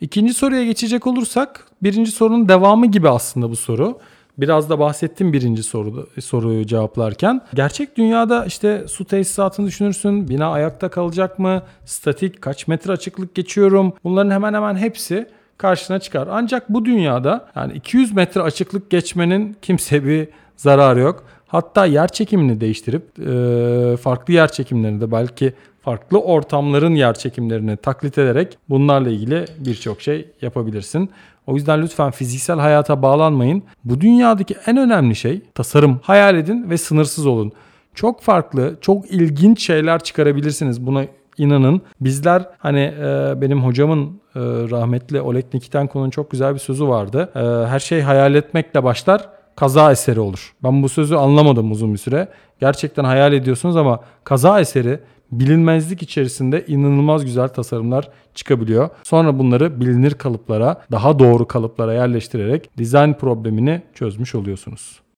İkinci 0.00 0.34
soruya 0.34 0.64
geçecek 0.64 1.06
olursak 1.06 1.66
birinci 1.82 2.10
sorunun 2.10 2.48
devamı 2.48 2.86
gibi 2.86 3.08
aslında 3.08 3.50
bu 3.50 3.56
soru. 3.56 3.98
Biraz 4.38 4.70
da 4.70 4.78
bahsettim 4.78 5.32
birinci 5.32 5.62
soruda, 5.62 6.20
soruyu 6.20 6.66
cevaplarken. 6.66 7.40
Gerçek 7.54 7.96
dünyada 7.96 8.44
işte 8.44 8.84
su 8.88 9.04
tesisatını 9.04 9.66
düşünürsün. 9.66 10.28
Bina 10.28 10.50
ayakta 10.52 10.88
kalacak 10.88 11.38
mı? 11.38 11.62
Statik 11.84 12.42
kaç 12.42 12.68
metre 12.68 12.92
açıklık 12.92 13.34
geçiyorum? 13.34 13.92
Bunların 14.04 14.30
hemen 14.30 14.54
hemen 14.54 14.76
hepsi 14.76 15.26
karşına 15.58 15.98
çıkar. 15.98 16.28
Ancak 16.30 16.68
bu 16.68 16.84
dünyada 16.84 17.48
yani 17.56 17.72
200 17.72 18.12
metre 18.12 18.42
açıklık 18.42 18.90
geçmenin 18.90 19.56
kimse 19.62 20.04
bir 20.04 20.28
zararı 20.56 21.00
yok. 21.00 21.24
Hatta 21.46 21.86
yer 21.86 22.08
çekimini 22.08 22.60
değiştirip 22.60 23.02
farklı 24.00 24.34
yer 24.34 24.52
çekimlerini 24.52 25.00
de 25.00 25.12
belki 25.12 25.52
farklı 25.82 26.20
ortamların 26.20 26.94
yer 26.94 27.14
çekimlerini 27.14 27.76
taklit 27.76 28.18
ederek 28.18 28.58
bunlarla 28.68 29.10
ilgili 29.10 29.44
birçok 29.58 30.00
şey 30.00 30.28
yapabilirsin. 30.42 31.10
O 31.46 31.54
yüzden 31.54 31.82
lütfen 31.82 32.10
fiziksel 32.10 32.58
hayata 32.58 33.02
bağlanmayın. 33.02 33.62
Bu 33.84 34.00
dünyadaki 34.00 34.56
en 34.66 34.76
önemli 34.76 35.16
şey 35.16 35.42
tasarım. 35.54 36.00
Hayal 36.02 36.36
edin 36.36 36.70
ve 36.70 36.78
sınırsız 36.78 37.26
olun. 37.26 37.52
Çok 37.94 38.22
farklı, 38.22 38.76
çok 38.80 39.10
ilginç 39.10 39.66
şeyler 39.66 40.00
çıkarabilirsiniz. 40.00 40.86
Buna 40.86 41.04
inanın. 41.38 41.82
Bizler 42.00 42.48
hani 42.58 42.80
e, 42.80 43.34
benim 43.40 43.64
hocamın 43.64 44.06
e, 44.06 44.40
rahmetli 44.70 45.20
Oleg 45.20 45.44
Nikitenko'nun 45.54 46.10
çok 46.10 46.30
güzel 46.30 46.54
bir 46.54 46.58
sözü 46.58 46.88
vardı. 46.88 47.30
E, 47.34 47.68
her 47.68 47.78
şey 47.78 48.00
hayal 48.00 48.34
etmekle 48.34 48.84
başlar 48.84 49.28
kaza 49.56 49.92
eseri 49.92 50.20
olur. 50.20 50.54
Ben 50.64 50.82
bu 50.82 50.88
sözü 50.88 51.14
anlamadım 51.14 51.72
uzun 51.72 51.92
bir 51.92 51.98
süre. 51.98 52.28
Gerçekten 52.60 53.04
hayal 53.04 53.32
ediyorsunuz 53.32 53.76
ama 53.76 54.00
kaza 54.24 54.60
eseri 54.60 55.00
bilinmezlik 55.32 56.02
içerisinde 56.02 56.64
inanılmaz 56.66 57.24
güzel 57.24 57.48
tasarımlar 57.48 58.08
çıkabiliyor. 58.34 58.88
Sonra 59.02 59.38
bunları 59.38 59.80
bilinir 59.80 60.14
kalıplara, 60.14 60.82
daha 60.92 61.18
doğru 61.18 61.46
kalıplara 61.46 61.94
yerleştirerek 61.94 62.70
dizayn 62.78 63.14
problemini 63.14 63.82
çözmüş 63.94 64.34
oluyorsunuz. 64.34 65.00